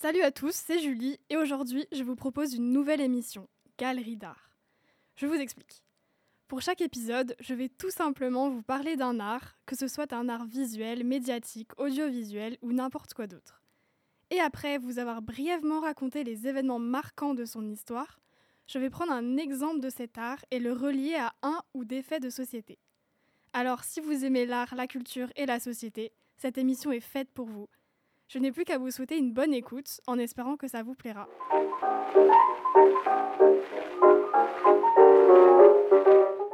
Salut 0.00 0.22
à 0.22 0.30
tous, 0.30 0.54
c'est 0.54 0.78
Julie 0.78 1.18
et 1.28 1.36
aujourd'hui 1.36 1.88
je 1.90 2.04
vous 2.04 2.14
propose 2.14 2.54
une 2.54 2.70
nouvelle 2.70 3.00
émission, 3.00 3.48
Galerie 3.78 4.16
d'art. 4.16 4.52
Je 5.16 5.26
vous 5.26 5.34
explique. 5.34 5.82
Pour 6.46 6.62
chaque 6.62 6.80
épisode, 6.80 7.34
je 7.40 7.52
vais 7.52 7.68
tout 7.68 7.90
simplement 7.90 8.48
vous 8.48 8.62
parler 8.62 8.94
d'un 8.94 9.18
art, 9.18 9.58
que 9.66 9.74
ce 9.74 9.88
soit 9.88 10.12
un 10.12 10.28
art 10.28 10.46
visuel, 10.46 11.02
médiatique, 11.02 11.72
audiovisuel 11.78 12.58
ou 12.62 12.72
n'importe 12.72 13.12
quoi 13.12 13.26
d'autre. 13.26 13.60
Et 14.30 14.38
après 14.38 14.78
vous 14.78 15.00
avoir 15.00 15.20
brièvement 15.20 15.80
raconté 15.80 16.22
les 16.22 16.46
événements 16.46 16.78
marquants 16.78 17.34
de 17.34 17.44
son 17.44 17.68
histoire, 17.68 18.20
je 18.68 18.78
vais 18.78 18.90
prendre 18.90 19.10
un 19.10 19.36
exemple 19.36 19.80
de 19.80 19.90
cet 19.90 20.16
art 20.16 20.44
et 20.52 20.60
le 20.60 20.74
relier 20.74 21.16
à 21.16 21.34
un 21.42 21.60
ou 21.74 21.84
des 21.84 22.02
faits 22.02 22.22
de 22.22 22.30
société. 22.30 22.78
Alors 23.52 23.82
si 23.82 23.98
vous 23.98 24.24
aimez 24.24 24.46
l'art, 24.46 24.76
la 24.76 24.86
culture 24.86 25.32
et 25.34 25.44
la 25.44 25.58
société, 25.58 26.12
cette 26.36 26.56
émission 26.56 26.92
est 26.92 27.00
faite 27.00 27.32
pour 27.34 27.46
vous. 27.46 27.68
Je 28.28 28.38
n'ai 28.38 28.52
plus 28.52 28.64
qu'à 28.64 28.76
vous 28.76 28.90
souhaiter 28.90 29.16
une 29.16 29.32
bonne 29.32 29.54
écoute 29.54 30.02
en 30.06 30.18
espérant 30.18 30.58
que 30.58 30.68
ça 30.68 30.82
vous 30.82 30.94
plaira. 30.94 31.26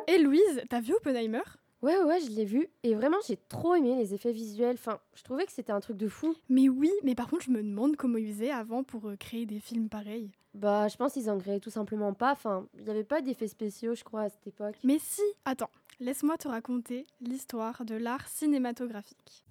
Et 0.07 0.19
Louise, 0.19 0.63
t'as 0.71 0.81
vu 0.81 0.95
Oppenheimer? 0.95 1.43
Ouais, 1.83 2.01
ouais, 2.01 2.21
je 2.21 2.31
l'ai 2.31 2.45
vu. 2.45 2.69
Et 2.85 2.95
vraiment, 2.95 3.17
j'ai 3.27 3.37
trop 3.49 3.75
aimé 3.75 3.97
les 3.97 4.15
effets 4.15 4.31
visuels. 4.31 4.77
Enfin, 4.79 5.01
je 5.15 5.25
trouvais 5.25 5.45
que 5.47 5.53
c'était 5.53 5.73
un 5.73 5.81
truc 5.81 5.97
de 5.97 6.07
fou. 6.07 6.37
Mais 6.49 6.69
oui, 6.69 6.93
mais 7.03 7.17
par 7.17 7.29
contre, 7.29 7.43
je 7.43 7.51
me 7.51 7.61
demande 7.61 7.97
comment 7.97 8.19
ils 8.19 8.33
faisaient 8.33 8.53
avant 8.53 8.85
pour 8.85 9.09
euh, 9.09 9.17
créer 9.17 9.45
des 9.45 9.59
films 9.59 9.89
pareils. 9.89 10.31
Bah, 10.55 10.87
je 10.87 10.97
pense 10.97 11.15
qu'ils 11.15 11.29
en 11.29 11.39
créaient 11.39 11.59
tout 11.59 11.71
simplement 11.71 12.15
pas. 12.15 12.31
Enfin, 12.31 12.69
il 12.79 12.85
n'y 12.85 12.91
avait 12.91 13.03
pas 13.03 13.21
d'effets 13.21 13.49
spéciaux, 13.49 13.97
je 13.97 14.05
crois, 14.05 14.23
à 14.23 14.29
cette 14.29 14.47
époque. 14.47 14.77
Mais 14.85 14.99
si 15.01 15.23
Attends, 15.45 15.71
laisse-moi 15.99 16.37
te 16.39 16.47
raconter 16.47 17.05
l'histoire 17.21 17.85
de 17.85 17.97
l'art 17.97 18.29
cinématographique. 18.29 19.45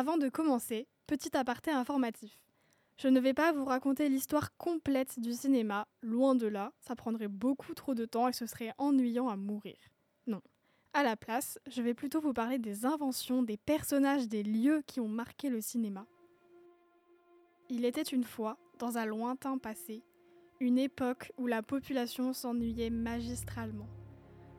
Avant 0.00 0.16
de 0.16 0.30
commencer, 0.30 0.88
petit 1.06 1.36
aparté 1.36 1.70
informatif. 1.70 2.40
Je 2.96 3.08
ne 3.08 3.20
vais 3.20 3.34
pas 3.34 3.52
vous 3.52 3.66
raconter 3.66 4.08
l'histoire 4.08 4.56
complète 4.56 5.20
du 5.20 5.34
cinéma, 5.34 5.86
loin 6.00 6.34
de 6.34 6.46
là, 6.46 6.72
ça 6.80 6.96
prendrait 6.96 7.28
beaucoup 7.28 7.74
trop 7.74 7.94
de 7.94 8.06
temps 8.06 8.26
et 8.26 8.32
ce 8.32 8.46
serait 8.46 8.72
ennuyant 8.78 9.28
à 9.28 9.36
mourir. 9.36 9.76
Non. 10.26 10.40
À 10.94 11.02
la 11.02 11.16
place, 11.16 11.58
je 11.66 11.82
vais 11.82 11.92
plutôt 11.92 12.22
vous 12.22 12.32
parler 12.32 12.58
des 12.58 12.86
inventions, 12.86 13.42
des 13.42 13.58
personnages, 13.58 14.26
des 14.26 14.42
lieux 14.42 14.82
qui 14.86 15.00
ont 15.00 15.08
marqué 15.08 15.50
le 15.50 15.60
cinéma. 15.60 16.06
Il 17.68 17.84
était 17.84 18.00
une 18.00 18.24
fois, 18.24 18.56
dans 18.78 18.96
un 18.96 19.04
lointain 19.04 19.58
passé, 19.58 20.02
une 20.60 20.78
époque 20.78 21.30
où 21.36 21.46
la 21.46 21.62
population 21.62 22.32
s'ennuyait 22.32 22.88
magistralement. 22.88 23.88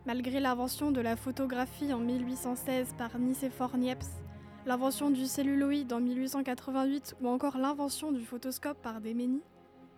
Malgré 0.05 0.39
l'invention 0.39 0.91
de 0.91 1.01
la 1.01 1.15
photographie 1.15 1.93
en 1.93 1.99
1816 1.99 2.93
par 2.95 3.17
Nicéphore 3.17 3.75
Niepce, 3.75 4.21
l'invention 4.65 5.09
du 5.09 5.25
celluloïd 5.25 5.91
en 5.91 5.99
1888 5.99 7.15
ou 7.21 7.27
encore 7.27 7.57
l'invention 7.57 8.11
du 8.11 8.23
photoscope 8.23 8.81
par 8.81 9.01
Déménie, 9.01 9.41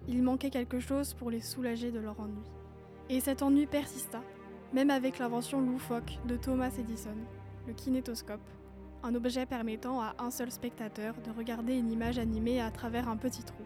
il 0.07 0.23
manquait 0.23 0.49
quelque 0.49 0.79
chose 0.79 1.13
pour 1.13 1.29
les 1.29 1.41
soulager 1.41 1.91
de 1.91 1.99
leur 1.99 2.19
ennui. 2.19 2.43
Et 3.09 3.19
cet 3.19 3.41
ennui 3.41 3.65
persista, 3.65 4.21
même 4.71 4.89
avec 4.89 5.19
l'invention 5.19 5.61
loufoque 5.61 6.17
de 6.25 6.37
Thomas 6.37 6.71
Edison, 6.79 7.17
le 7.67 7.73
kinétoscope, 7.73 8.39
un 9.03 9.15
objet 9.15 9.45
permettant 9.45 10.01
à 10.01 10.15
un 10.19 10.31
seul 10.31 10.49
spectateur 10.49 11.15
de 11.25 11.31
regarder 11.31 11.77
une 11.77 11.91
image 11.91 12.17
animée 12.17 12.61
à 12.61 12.71
travers 12.71 13.09
un 13.09 13.17
petit 13.17 13.43
trou. 13.43 13.63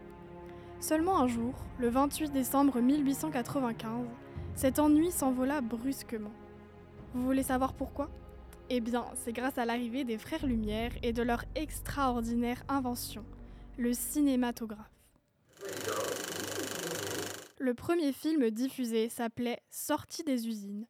Seulement 0.80 1.20
un 1.20 1.28
jour, 1.28 1.54
le 1.80 1.90
28 1.90 2.32
décembre 2.32 2.80
1895, 2.82 4.08
cet 4.56 4.80
ennui 4.80 5.12
s'envola 5.12 5.62
brusquement. 5.62 6.34
Vous 7.14 7.24
voulez 7.24 7.44
savoir 7.44 7.74
pourquoi? 7.74 8.10
Eh 8.70 8.82
bien, 8.82 9.06
c'est 9.16 9.34
grâce 9.34 9.58
à 9.58 9.66
l'arrivée 9.66 10.04
des 10.04 10.18
frères 10.18 10.46
Lumière 10.46 10.92
et 11.04 11.14
de 11.14 11.22
leur 11.22 11.44
extraordinaire 11.56 12.64
invention, 12.68 13.26
le 13.78 13.94
cinématographe. 13.94 14.92
Le 17.60 17.74
premier 17.74 18.12
film 18.12 18.50
diffusé 18.52 19.10
s'appelait 19.10 19.60
Sortie 19.70 20.24
des 20.24 20.48
usines. 20.48 20.86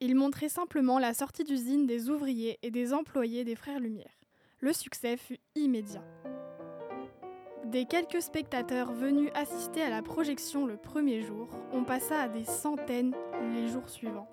Il 0.00 0.16
montrait 0.16 0.48
simplement 0.48 0.98
la 0.98 1.14
sortie 1.14 1.44
d'usine 1.44 1.86
des 1.86 2.10
ouvriers 2.10 2.58
et 2.62 2.70
des 2.70 2.92
employés 2.92 3.44
des 3.44 3.54
frères 3.54 3.80
Lumière. 3.80 4.18
Le 4.60 4.72
succès 4.72 5.16
fut 5.16 5.38
immédiat. 5.54 6.04
Des 7.66 7.86
quelques 7.86 8.20
spectateurs 8.20 8.92
venus 8.92 9.30
assister 9.34 9.82
à 9.82 9.90
la 9.90 10.02
projection 10.02 10.66
le 10.66 10.76
premier 10.76 11.22
jour, 11.22 11.48
on 11.72 11.84
passa 11.84 12.22
à 12.22 12.28
des 12.28 12.44
centaines 12.44 13.14
les 13.54 13.68
jours 13.68 13.88
suivants. 13.88 14.28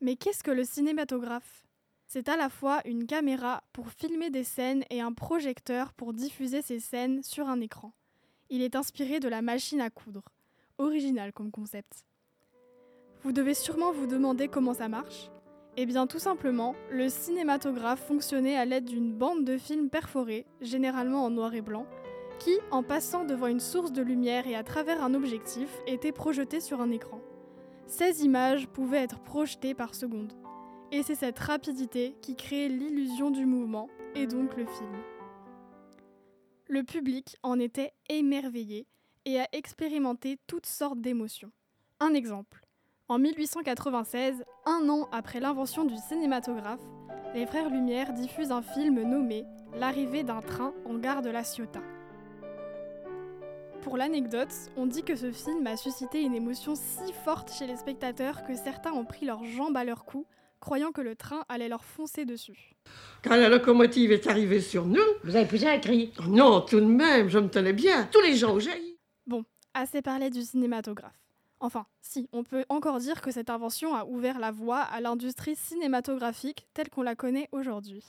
Mais 0.00 0.16
qu'est-ce 0.16 0.42
que 0.42 0.50
le 0.50 0.64
cinématographe? 0.64 1.67
C'est 2.08 2.30
à 2.30 2.38
la 2.38 2.48
fois 2.48 2.80
une 2.86 3.06
caméra 3.06 3.62
pour 3.74 3.90
filmer 3.90 4.30
des 4.30 4.42
scènes 4.42 4.82
et 4.88 5.02
un 5.02 5.12
projecteur 5.12 5.92
pour 5.92 6.14
diffuser 6.14 6.62
ces 6.62 6.80
scènes 6.80 7.22
sur 7.22 7.48
un 7.48 7.60
écran. 7.60 7.92
Il 8.48 8.62
est 8.62 8.76
inspiré 8.76 9.20
de 9.20 9.28
la 9.28 9.42
machine 9.42 9.82
à 9.82 9.90
coudre. 9.90 10.24
Original 10.78 11.34
comme 11.34 11.50
concept. 11.50 12.06
Vous 13.22 13.32
devez 13.32 13.52
sûrement 13.52 13.92
vous 13.92 14.06
demander 14.06 14.48
comment 14.48 14.72
ça 14.72 14.88
marche. 14.88 15.30
Eh 15.76 15.84
bien 15.84 16.06
tout 16.06 16.18
simplement, 16.18 16.74
le 16.90 17.10
cinématographe 17.10 18.06
fonctionnait 18.06 18.56
à 18.56 18.64
l'aide 18.64 18.86
d'une 18.86 19.12
bande 19.12 19.44
de 19.44 19.58
film 19.58 19.90
perforée, 19.90 20.46
généralement 20.62 21.24
en 21.24 21.30
noir 21.30 21.54
et 21.54 21.60
blanc, 21.60 21.86
qui, 22.38 22.56
en 22.70 22.82
passant 22.82 23.24
devant 23.24 23.48
une 23.48 23.60
source 23.60 23.92
de 23.92 24.02
lumière 24.02 24.46
et 24.46 24.56
à 24.56 24.64
travers 24.64 25.04
un 25.04 25.12
objectif, 25.12 25.68
était 25.86 26.12
projetée 26.12 26.60
sur 26.60 26.80
un 26.80 26.90
écran. 26.90 27.20
Ces 27.86 28.24
images 28.24 28.66
pouvaient 28.66 29.02
être 29.02 29.20
projetées 29.20 29.74
par 29.74 29.94
seconde. 29.94 30.32
Et 30.90 31.02
c'est 31.02 31.14
cette 31.14 31.38
rapidité 31.38 32.14
qui 32.22 32.34
crée 32.34 32.68
l'illusion 32.68 33.30
du 33.30 33.44
mouvement 33.44 33.88
et 34.14 34.26
donc 34.26 34.56
le 34.56 34.64
film. 34.64 35.02
Le 36.66 36.82
public 36.82 37.36
en 37.42 37.58
était 37.60 37.92
émerveillé 38.08 38.86
et 39.26 39.38
a 39.38 39.48
expérimenté 39.52 40.38
toutes 40.46 40.66
sortes 40.66 41.00
d'émotions. 41.00 41.52
Un 42.00 42.14
exemple. 42.14 42.64
En 43.08 43.18
1896, 43.18 44.44
un 44.64 44.88
an 44.88 45.08
après 45.12 45.40
l'invention 45.40 45.84
du 45.84 45.96
cinématographe, 45.96 46.84
les 47.34 47.46
frères 47.46 47.68
Lumière 47.68 48.14
diffusent 48.14 48.52
un 48.52 48.62
film 48.62 49.02
nommé 49.02 49.44
L'arrivée 49.74 50.22
d'un 50.22 50.40
train 50.40 50.72
en 50.86 50.94
gare 50.96 51.20
de 51.20 51.28
la 51.28 51.44
Ciotat. 51.44 51.82
Pour 53.82 53.98
l'anecdote, 53.98 54.54
on 54.76 54.86
dit 54.86 55.02
que 55.02 55.14
ce 55.14 55.30
film 55.30 55.66
a 55.66 55.76
suscité 55.76 56.22
une 56.22 56.34
émotion 56.34 56.74
si 56.74 57.12
forte 57.12 57.52
chez 57.52 57.66
les 57.66 57.76
spectateurs 57.76 58.44
que 58.44 58.54
certains 58.54 58.92
ont 58.92 59.04
pris 59.04 59.26
leurs 59.26 59.44
jambes 59.44 59.76
à 59.76 59.84
leur 59.84 60.04
cou 60.06 60.26
croyant 60.60 60.92
que 60.92 61.00
le 61.00 61.16
train 61.16 61.44
allait 61.48 61.68
leur 61.68 61.84
foncer 61.84 62.24
dessus. 62.24 62.74
Quand 63.22 63.36
la 63.36 63.48
locomotive 63.48 64.12
est 64.12 64.26
arrivée 64.26 64.60
sur 64.60 64.86
nous... 64.86 65.02
Vous 65.24 65.36
avez 65.36 65.46
poussé 65.46 65.66
un 65.66 65.78
cri 65.78 66.12
Oh 66.18 66.28
non, 66.28 66.60
tout 66.60 66.80
de 66.80 66.86
même, 66.86 67.28
je 67.28 67.38
me 67.38 67.48
tenais 67.48 67.72
bien. 67.72 68.08
Tous 68.12 68.20
les 68.20 68.36
gens 68.36 68.54
ont 68.54 68.60
jailli. 68.60 68.98
Bon, 69.26 69.44
assez 69.74 70.02
parlé 70.02 70.30
du 70.30 70.42
cinématographe. 70.42 71.18
Enfin, 71.60 71.86
si, 72.00 72.28
on 72.32 72.44
peut 72.44 72.64
encore 72.68 72.98
dire 72.98 73.20
que 73.20 73.30
cette 73.30 73.50
invention 73.50 73.94
a 73.94 74.04
ouvert 74.04 74.38
la 74.38 74.52
voie 74.52 74.80
à 74.80 75.00
l'industrie 75.00 75.56
cinématographique 75.56 76.68
telle 76.72 76.88
qu'on 76.88 77.02
la 77.02 77.16
connaît 77.16 77.48
aujourd'hui. 77.52 78.04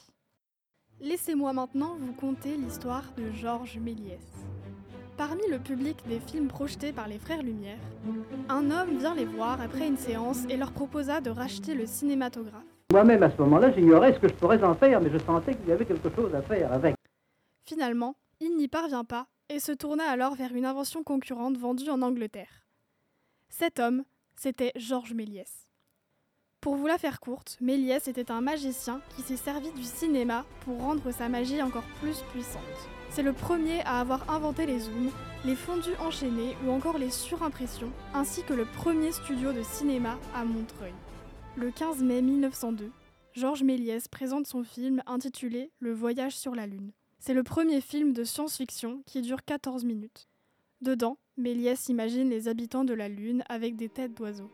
Laissez-moi 1.00 1.54
maintenant 1.54 1.96
vous 2.00 2.14
conter 2.14 2.58
l'histoire 2.58 3.06
de 3.18 3.32
Georges 3.32 3.80
Méliès. 3.80 4.20
Parmi 5.20 5.42
le 5.50 5.60
public 5.60 5.98
des 6.08 6.22
films 6.22 6.48
projetés 6.48 6.94
par 6.94 7.10
les 7.10 7.20
frères 7.20 7.44
Lumière, 7.44 7.78
un 8.48 8.72
homme 8.72 9.00
vient 9.00 9.14
les 9.14 9.26
voir 9.26 9.60
après 9.60 9.86
une 9.86 9.98
séance 9.98 10.46
et 10.48 10.56
leur 10.56 10.72
proposa 10.72 11.20
de 11.20 11.30
racheter 11.30 11.74
le 11.74 11.86
cinématographe. 11.86 12.64
Moi-même, 12.94 13.22
à 13.24 13.30
ce 13.30 13.36
moment-là, 13.42 13.70
j'ignorais 13.74 14.14
ce 14.14 14.20
que 14.20 14.30
je 14.30 14.34
pourrais 14.34 14.64
en 14.64 14.76
faire, 14.76 15.02
mais 15.02 15.10
je 15.12 15.18
sentais 15.18 15.56
qu'il 15.56 15.68
y 15.68 15.74
avait 15.74 15.84
quelque 15.84 16.10
chose 16.16 16.34
à 16.34 16.42
faire 16.42 16.72
avec. 16.72 16.96
Finalement, 17.66 18.16
il 18.40 18.56
n'y 18.56 18.70
parvient 18.70 19.04
pas 19.04 19.28
et 19.50 19.60
se 19.60 19.74
tourna 19.74 20.06
alors 20.06 20.36
vers 20.36 20.56
une 20.56 20.66
invention 20.66 21.04
concurrente 21.04 21.58
vendue 21.58 21.90
en 21.90 22.02
Angleterre. 22.02 22.64
Cet 23.50 23.82
homme, 23.82 24.06
c'était 24.38 24.72
Georges 24.78 25.14
Méliès. 25.14 25.69
Pour 26.62 26.76
vous 26.76 26.88
la 26.88 26.98
faire 26.98 27.22
courte, 27.22 27.58
Méliès 27.62 28.10
était 28.10 28.32
un 28.32 28.42
magicien 28.42 29.00
qui 29.16 29.22
s'est 29.22 29.38
servi 29.38 29.72
du 29.72 29.84
cinéma 29.84 30.46
pour 30.66 30.78
rendre 30.82 31.10
sa 31.12 31.30
magie 31.30 31.62
encore 31.62 31.88
plus 32.02 32.22
puissante. 32.34 32.62
C'est 33.10 33.24
le 33.24 33.32
premier 33.32 33.80
à 33.84 34.02
avoir 34.02 34.30
inventé 34.30 34.66
les 34.66 34.80
zooms, 34.80 35.10
les 35.46 35.56
fondus 35.56 35.96
enchaînés 36.02 36.58
ou 36.66 36.72
encore 36.72 36.98
les 36.98 37.12
surimpressions, 37.12 37.94
ainsi 38.14 38.44
que 38.44 38.54
le 38.54 38.66
premier 38.66 39.14
studio 39.14 39.54
de 39.54 39.64
cinéma 39.64 40.20
à 40.36 40.44
Montreuil. 40.44 40.94
Le 41.56 41.72
15 41.72 42.04
mai 42.04 42.22
1902, 42.22 42.92
Georges 43.32 43.64
Méliès 43.64 44.10
présente 44.10 44.46
son 44.46 44.66
film 44.66 45.02
intitulé 45.06 45.72
Le 45.80 45.94
voyage 45.94 46.36
sur 46.36 46.56
la 46.56 46.68
Lune. 46.68 46.92
C'est 47.20 47.34
le 47.34 47.44
premier 47.44 47.80
film 47.80 48.12
de 48.12 48.26
science-fiction 48.26 49.02
qui 49.06 49.22
dure 49.22 49.46
14 49.46 49.86
minutes. 49.86 50.28
Dedans, 50.82 51.18
Méliès 51.38 51.88
imagine 51.88 52.30
les 52.30 52.50
habitants 52.50 52.84
de 52.84 52.94
la 52.94 53.08
Lune 53.08 53.44
avec 53.48 53.78
des 53.78 53.88
têtes 53.88 54.14
d'oiseaux. 54.14 54.52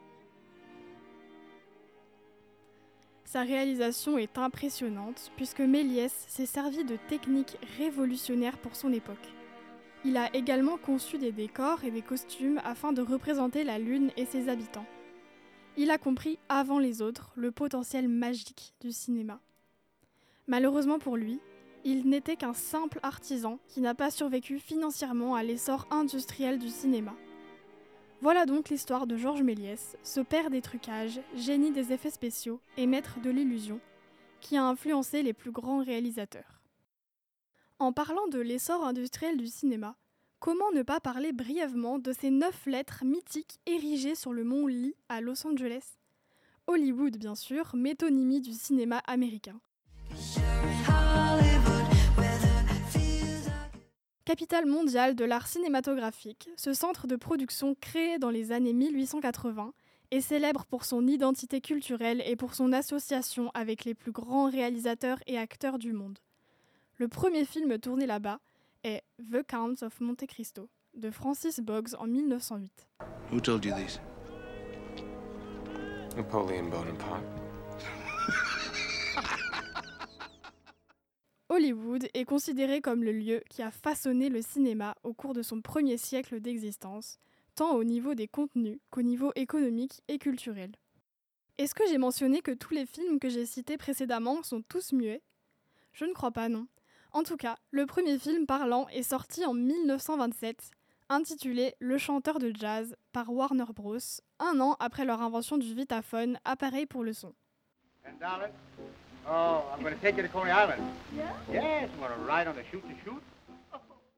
Sa 3.26 3.42
réalisation 3.42 4.18
est 4.18 4.38
impressionnante 4.38 5.32
puisque 5.36 5.60
Méliès 5.60 6.14
s'est 6.28 6.46
servi 6.46 6.84
de 6.86 6.98
techniques 7.10 7.58
révolutionnaires 7.78 8.58
pour 8.60 8.76
son 8.76 8.94
époque. 8.94 9.34
Il 10.06 10.16
a 10.16 10.34
également 10.36 10.78
conçu 10.78 11.18
des 11.18 11.32
décors 11.32 11.84
et 11.84 11.90
des 11.90 12.04
costumes 12.04 12.62
afin 12.64 12.94
de 12.94 13.02
représenter 13.02 13.64
la 13.64 13.80
Lune 13.80 14.12
et 14.16 14.26
ses 14.26 14.48
habitants. 14.48 14.86
Il 15.76 15.90
a 15.90 15.98
compris 15.98 16.38
avant 16.48 16.78
les 16.78 17.02
autres 17.02 17.32
le 17.36 17.52
potentiel 17.52 18.08
magique 18.08 18.76
du 18.80 18.92
cinéma. 18.92 19.42
Malheureusement 20.48 21.00
pour 21.00 21.18
lui, 21.18 21.40
il 21.84 22.08
n'était 22.08 22.36
qu'un 22.36 22.54
simple 22.54 23.00
artisan 23.02 23.60
qui 23.68 23.82
n'a 23.82 23.96
pas 23.96 24.12
survécu 24.12 24.60
financièrement 24.60 25.36
à 25.36 25.42
l'essor 25.42 25.88
industriel 25.90 26.60
du 26.60 26.70
cinéma. 26.70 27.16
Voilà 28.26 28.48
donc 28.48 28.70
l'histoire 28.70 29.06
de 29.06 29.18
Georges 29.18 29.44
Méliès, 29.44 29.98
ce 30.02 30.20
père 30.20 30.50
des 30.50 30.64
trucages, 30.64 31.22
génie 31.36 31.70
des 31.70 31.94
effets 31.94 32.10
spéciaux 32.10 32.60
et 32.76 32.88
maître 32.88 33.20
de 33.22 33.30
l'illusion, 33.30 33.80
qui 34.42 34.58
a 34.58 34.64
influencé 34.64 35.22
les 35.22 35.34
plus 35.34 35.52
grands 35.52 35.84
réalisateurs. 35.84 36.64
En 37.78 37.94
parlant 37.94 38.26
de 38.32 38.40
l'essor 38.40 38.84
industriel 38.84 39.38
du 39.38 39.46
cinéma, 39.46 39.96
comment 40.40 40.72
ne 40.72 40.82
pas 40.82 41.00
parler 41.00 41.34
brièvement 41.34 42.00
de 42.00 42.14
ces 42.14 42.32
neuf 42.32 42.66
lettres 42.66 43.06
mythiques 43.06 43.60
érigées 43.68 44.16
sur 44.16 44.34
le 44.34 44.44
mont 44.44 44.66
Lee 44.66 44.96
à 45.08 45.22
Los 45.22 45.46
Angeles? 45.46 46.00
Hollywood, 46.66 47.18
bien 47.18 47.36
sûr, 47.36 47.76
métonymie 47.76 48.42
du 48.42 48.54
cinéma 48.54 49.04
américain. 49.06 49.60
Capitale 54.26 54.66
mondiale 54.66 55.14
de 55.14 55.24
l'art 55.24 55.46
cinématographique, 55.46 56.50
ce 56.58 56.74
centre 56.74 57.06
de 57.06 57.16
production 57.16 57.76
créé 57.80 58.18
dans 58.18 58.32
les 58.32 58.52
années 58.52 58.74
1880 58.74 59.72
est 60.10 60.22
célèbre 60.22 60.66
pour 60.66 60.84
son 60.84 61.06
identité 61.06 61.62
culturelle 61.62 62.24
et 62.26 62.36
pour 62.36 62.56
son 62.56 62.74
association 62.74 63.52
avec 63.54 63.86
les 63.86 63.94
plus 63.94 64.12
grands 64.12 64.50
réalisateurs 64.50 65.20
et 65.28 65.38
acteurs 65.38 65.78
du 65.78 65.94
monde. 65.94 66.18
Le 66.98 67.08
premier 67.08 67.46
film 67.46 67.78
tourné 67.78 68.08
là-bas 68.08 68.40
est 68.84 69.04
The 69.20 69.44
Count 69.48 69.84
of 69.84 70.02
Monte 70.02 70.26
Cristo 70.26 70.70
de 70.96 71.12
Francis 71.12 71.60
Boggs 71.60 71.94
en 72.00 72.08
1908. 72.08 72.88
Who 73.32 73.40
told 73.40 73.64
you 73.64 73.74
these? 73.76 74.00
Napoleon 76.16 76.72
Bonaparte. 76.72 77.45
Hollywood 81.50 82.08
est 82.16 82.26
considéré 82.26 82.82
comme 82.82 83.04
le 83.04 83.12
lieu 83.12 83.44
qui 83.50 83.62
a 83.62 83.70
façonné 83.70 84.30
le 84.30 84.42
cinéma 84.42 84.96
au 85.04 85.14
cours 85.14 85.36
de 85.36 85.44
son 85.44 85.62
premier 85.62 85.98
siècle 85.98 86.40
d'existence, 86.40 87.20
tant 87.54 87.76
au 87.76 87.84
niveau 87.84 88.16
des 88.16 88.28
contenus 88.28 88.80
qu'au 88.90 89.04
niveau 89.04 89.32
économique 89.36 90.02
et 90.08 90.18
culturel. 90.18 90.72
Est-ce 91.60 91.76
que 91.76 91.88
j'ai 91.88 92.00
mentionné 92.00 92.42
que 92.42 92.52
tous 92.52 92.74
les 92.74 92.88
films 92.88 93.20
que 93.20 93.30
j'ai 93.30 93.46
cités 93.46 93.78
précédemment 93.78 94.42
sont 94.42 94.64
tous 94.64 94.92
muets? 94.92 95.22
Je 95.94 96.06
ne 96.06 96.14
crois 96.14 96.32
pas, 96.32 96.50
non. 96.50 96.68
En 97.12 97.22
tout 97.22 97.38
cas, 97.38 97.58
le 97.70 97.86
premier 97.86 98.18
film 98.18 98.48
parlant 98.48 98.88
est 98.90 99.04
sorti 99.04 99.46
en 99.46 99.54
1927, 99.54 100.72
intitulé 101.10 101.76
Le 101.80 102.00
chanteur 102.00 102.40
de 102.40 102.52
jazz 102.54 102.96
par 103.14 103.32
Warner 103.32 103.72
Bros., 103.74 104.00
un 104.40 104.60
an 104.60 104.76
après 104.80 105.06
leur 105.06 105.22
invention 105.22 105.58
du 105.58 105.76
vitaphone, 105.76 106.40
appareil 106.44 106.88
pour 106.88 107.04
le 107.04 107.14
son. 107.14 107.34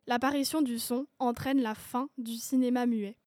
L'apparition 0.07 0.61
du 0.61 0.79
son 0.79 1.05
entraîne 1.19 1.61
la 1.61 1.75
fin 1.75 2.09
du 2.17 2.35
cinéma 2.35 2.85
muet. 2.85 3.17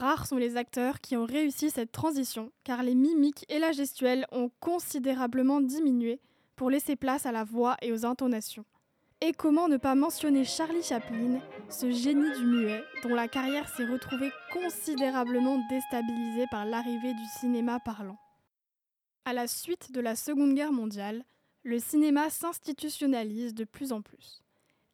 Rares 0.00 0.26
sont 0.26 0.36
les 0.36 0.56
acteurs 0.56 1.00
qui 1.00 1.16
ont 1.16 1.24
réussi 1.24 1.70
cette 1.70 1.90
transition, 1.90 2.52
car 2.62 2.82
les 2.82 2.94
mimiques 2.94 3.44
et 3.48 3.58
la 3.58 3.72
gestuelle 3.72 4.26
ont 4.30 4.50
considérablement 4.60 5.60
diminué 5.60 6.20
pour 6.54 6.70
laisser 6.70 6.94
place 6.94 7.26
à 7.26 7.32
la 7.32 7.44
voix 7.44 7.76
et 7.82 7.92
aux 7.92 8.06
intonations. 8.06 8.64
Et 9.20 9.32
comment 9.32 9.66
ne 9.66 9.76
pas 9.76 9.96
mentionner 9.96 10.44
Charlie 10.44 10.84
Chaplin, 10.84 11.40
ce 11.68 11.90
génie 11.90 12.30
du 12.38 12.46
muet, 12.46 12.84
dont 13.02 13.14
la 13.14 13.26
carrière 13.26 13.68
s'est 13.68 13.86
retrouvée 13.86 14.30
considérablement 14.52 15.58
déstabilisée 15.68 16.46
par 16.52 16.64
l'arrivée 16.64 17.14
du 17.14 17.24
cinéma 17.40 17.80
parlant? 17.80 18.16
À 19.28 19.34
la 19.34 19.46
suite 19.46 19.92
de 19.92 20.00
la 20.00 20.16
Seconde 20.16 20.54
Guerre 20.54 20.72
mondiale, 20.72 21.22
le 21.62 21.78
cinéma 21.78 22.30
s'institutionnalise 22.30 23.52
de 23.52 23.64
plus 23.64 23.92
en 23.92 24.00
plus. 24.00 24.42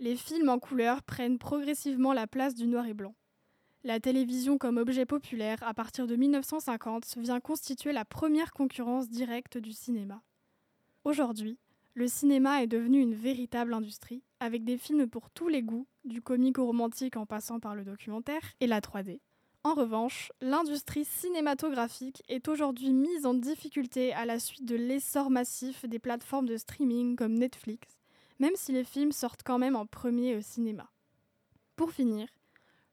Les 0.01 0.17
films 0.17 0.49
en 0.49 0.59
couleur 0.59 1.05
prennent 1.05 1.39
progressivement 1.39 2.13
la 2.13 2.27
place 2.27 2.57
du 2.57 2.67
noir 2.67 2.85
et 2.87 2.95
blanc. 2.95 3.15
La 3.85 4.01
télévision 4.01 4.59
comme 4.59 4.79
objet 4.79 5.07
populaire 5.07 5.63
à 5.63 5.73
partir 5.73 6.09
de 6.09 6.17
1950 6.17 7.17
vient 7.19 7.39
constituer 7.39 7.93
la 7.93 8.05
première 8.05 8.53
concurrence 8.53 9.09
directe 9.09 9.57
du 9.57 9.73
cinéma. 9.73 10.21
Aujourd'hui, 11.05 11.61
le 11.95 12.09
cinéma 12.09 12.61
est 12.61 12.67
devenu 12.67 13.01
une 13.01 13.15
véritable 13.15 13.73
industrie, 13.73 14.25
avec 14.41 14.65
des 14.65 14.79
films 14.79 15.07
pour 15.09 15.31
tous 15.31 15.47
les 15.47 15.63
goûts, 15.63 15.87
du 16.05 16.23
comique 16.23 16.59
au 16.59 16.67
romantique 16.67 17.17
en 17.17 17.25
passant 17.25 17.61
par 17.61 17.77
le 17.77 17.85
documentaire 17.85 18.43
et 18.59 18.67
la 18.67 18.81
3D. 18.81 19.21
En 19.67 19.73
revanche, 19.73 20.31
l'industrie 20.43 21.07
cinématographique 21.07 22.23
est 22.29 22.49
aujourd'hui 22.49 22.93
mise 22.93 23.25
en 23.25 23.33
difficulté 23.33 24.13
à 24.13 24.27
la 24.27 24.39
suite 24.39 24.67
de 24.67 24.77
l'essor 24.77 25.31
massif 25.31 25.87
des 25.87 25.99
plateformes 25.99 26.47
de 26.47 26.59
streaming 26.59 27.17
comme 27.17 27.33
Netflix, 27.33 27.97
même 28.39 28.53
si 28.57 28.73
les 28.73 28.85
films 28.85 29.13
sortent 29.13 29.43
quand 29.43 29.59
même 29.59 29.75
en 29.75 29.87
premier 29.87 30.37
au 30.37 30.43
cinéma. 30.43 30.91
Pour 31.77 31.93
finir, 31.93 32.29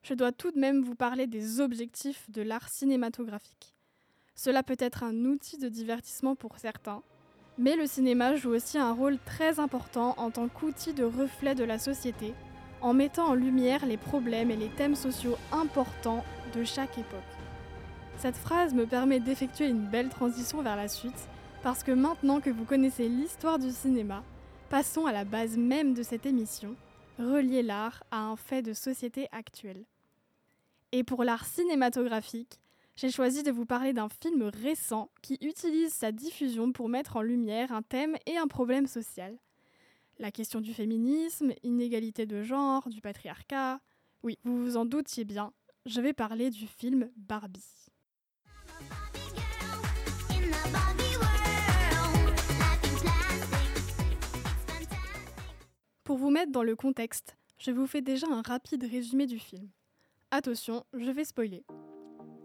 je 0.01 0.13
dois 0.13 0.31
tout 0.31 0.51
de 0.51 0.59
même 0.59 0.81
vous 0.81 0.95
parler 0.95 1.27
des 1.27 1.59
objectifs 1.59 2.31
de 2.31 2.41
l'art 2.41 2.69
cinématographique. 2.69 3.75
Cela 4.33 4.63
peut 4.63 4.77
être 4.79 5.03
un 5.03 5.25
outil 5.25 5.57
de 5.57 5.67
divertissement 5.67 6.37
pour 6.37 6.57
certains, 6.57 7.03
mais 7.57 7.75
le 7.75 7.85
cinéma 7.85 8.37
joue 8.37 8.51
aussi 8.51 8.77
un 8.77 8.93
rôle 8.93 9.19
très 9.25 9.59
important 9.59 10.15
en 10.17 10.31
tant 10.31 10.47
qu'outil 10.47 10.93
de 10.93 11.03
reflet 11.03 11.53
de 11.53 11.65
la 11.65 11.77
société, 11.77 12.33
en 12.81 12.93
mettant 12.93 13.27
en 13.27 13.33
lumière 13.33 13.85
les 13.85 13.97
problèmes 13.97 14.51
et 14.51 14.55
les 14.55 14.69
thèmes 14.69 14.95
sociaux 14.95 15.37
importants 15.51 16.23
de 16.55 16.63
chaque 16.63 16.97
époque. 16.97 17.19
Cette 18.17 18.37
phrase 18.37 18.73
me 18.73 18.85
permet 18.85 19.19
d'effectuer 19.19 19.67
une 19.67 19.87
belle 19.87 20.09
transition 20.09 20.61
vers 20.61 20.75
la 20.75 20.87
suite, 20.87 21.27
parce 21.63 21.83
que 21.83 21.91
maintenant 21.91 22.39
que 22.41 22.49
vous 22.49 22.65
connaissez 22.65 23.07
l'histoire 23.07 23.59
du 23.59 23.71
cinéma, 23.71 24.23
passons 24.69 25.05
à 25.05 25.11
la 25.11 25.25
base 25.25 25.57
même 25.57 25.93
de 25.93 26.03
cette 26.03 26.25
émission, 26.25 26.75
relier 27.19 27.63
l'art 27.63 28.03
à 28.11 28.21
un 28.21 28.35
fait 28.35 28.61
de 28.61 28.73
société 28.73 29.27
actuel. 29.31 29.85
Et 30.91 31.03
pour 31.03 31.23
l'art 31.23 31.45
cinématographique, 31.45 32.59
j'ai 32.95 33.11
choisi 33.11 33.43
de 33.43 33.51
vous 33.51 33.65
parler 33.65 33.93
d'un 33.93 34.09
film 34.09 34.43
récent 34.43 35.09
qui 35.21 35.37
utilise 35.41 35.93
sa 35.93 36.11
diffusion 36.11 36.71
pour 36.71 36.89
mettre 36.89 37.17
en 37.17 37.21
lumière 37.21 37.71
un 37.71 37.81
thème 37.81 38.15
et 38.25 38.37
un 38.37 38.47
problème 38.47 38.87
social. 38.87 39.37
La 40.21 40.29
question 40.29 40.61
du 40.61 40.71
féminisme, 40.71 41.51
inégalité 41.63 42.27
de 42.27 42.43
genre, 42.43 42.87
du 42.89 43.01
patriarcat. 43.01 43.79
Oui, 44.21 44.37
vous 44.43 44.63
vous 44.63 44.77
en 44.77 44.85
doutiez 44.85 45.25
bien, 45.25 45.51
je 45.87 45.99
vais 45.99 46.13
parler 46.13 46.51
du 46.51 46.67
film 46.67 47.09
Barbie. 47.17 47.65
Pour 56.03 56.19
vous 56.19 56.29
mettre 56.29 56.51
dans 56.51 56.61
le 56.61 56.75
contexte, 56.75 57.35
je 57.57 57.71
vous 57.71 57.87
fais 57.87 58.01
déjà 58.01 58.27
un 58.27 58.43
rapide 58.43 58.83
résumé 58.83 59.25
du 59.25 59.39
film. 59.39 59.71
Attention, 60.29 60.83
je 60.93 61.09
vais 61.09 61.25
spoiler. 61.25 61.65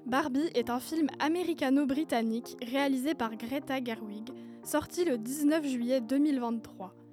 Barbie 0.06 0.48
est 0.54 0.70
un 0.70 0.80
film 0.80 1.08
américano-britannique 1.18 2.56
réalisé 2.62 3.14
par 3.14 3.36
Greta 3.36 3.84
Gerwig, 3.84 4.30
sorti 4.64 5.04
le 5.04 5.18
19 5.18 5.66
juillet 5.66 6.00
2023. 6.00 7.05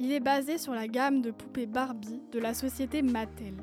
Il 0.00 0.10
est 0.10 0.20
basé 0.20 0.58
sur 0.58 0.74
la 0.74 0.88
gamme 0.88 1.22
de 1.22 1.30
poupées 1.30 1.66
Barbie 1.66 2.20
de 2.32 2.40
la 2.40 2.52
société 2.52 3.00
Mattel. 3.00 3.54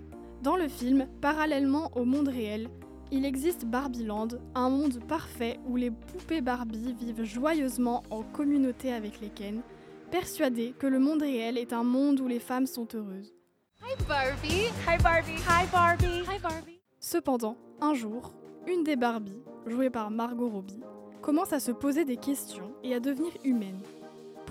Dans 0.41 0.55
le 0.55 0.69
film, 0.69 1.07
parallèlement 1.19 1.91
au 1.95 2.05
monde 2.05 2.29
réel, 2.29 2.69
il 3.11 3.25
existe 3.25 3.65
Barbieland, 3.65 4.29
un 4.55 4.69
monde 4.69 5.03
parfait 5.09 5.59
où 5.67 5.75
les 5.75 5.91
poupées 5.91 6.39
Barbie 6.39 6.95
vivent 6.97 7.25
joyeusement 7.25 8.03
en 8.09 8.23
communauté 8.23 8.93
avec 8.93 9.19
les 9.19 9.27
Ken, 9.27 9.61
persuadées 10.09 10.73
que 10.79 10.87
le 10.87 10.99
monde 10.99 11.21
réel 11.21 11.57
est 11.57 11.73
un 11.73 11.83
monde 11.83 12.21
où 12.21 12.27
les 12.27 12.39
femmes 12.39 12.67
sont 12.67 12.87
heureuses. 12.95 13.33
Hi 13.81 14.01
Barbie. 14.07 14.69
Hi 14.87 15.03
Barbie. 15.03 15.41
Hi 15.49 15.67
Barbie. 15.69 16.23
Hi 16.33 16.39
Barbie. 16.41 16.79
Cependant, 17.01 17.57
un 17.81 17.93
jour, 17.93 18.33
une 18.67 18.85
des 18.85 18.95
Barbie, 18.95 19.43
jouée 19.67 19.89
par 19.89 20.09
Margot 20.09 20.47
Robbie, 20.47 20.79
commence 21.21 21.51
à 21.51 21.59
se 21.59 21.71
poser 21.71 22.05
des 22.05 22.17
questions 22.17 22.71
et 22.83 22.95
à 22.95 23.01
devenir 23.01 23.31
humaine. 23.43 23.81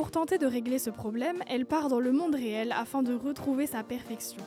Pour 0.01 0.11
tenter 0.11 0.39
de 0.39 0.47
régler 0.47 0.79
ce 0.79 0.89
problème, 0.89 1.43
elle 1.47 1.67
part 1.67 1.91
dans 1.91 2.01
le 2.01 2.11
monde 2.11 2.35
réel 2.35 2.73
afin 2.73 3.03
de 3.03 3.13
retrouver 3.13 3.67
sa 3.67 3.83
perfection. 3.83 4.41